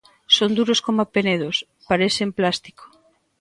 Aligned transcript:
Son 0.37 0.51
duros 0.57 0.79
coma 0.85 1.11
penedos, 1.15 1.57
parecen 1.89 2.29
plástico. 2.37 2.83